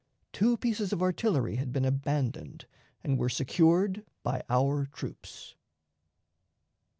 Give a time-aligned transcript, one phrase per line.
[0.33, 2.65] Two pieces of artillery had been abandoned
[3.03, 5.53] and were secured by our troops.